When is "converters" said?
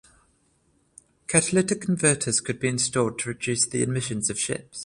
1.81-2.39